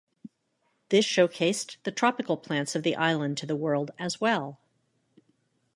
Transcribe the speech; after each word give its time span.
This 0.89 1.05
showcased 1.05 1.77
the 1.83 1.91
tropical 1.91 2.35
plants 2.35 2.73
of 2.73 2.81
the 2.81 2.95
island 2.95 3.37
to 3.37 3.45
the 3.45 3.55
world 3.55 3.91
as 3.99 4.19
well. 4.19 4.57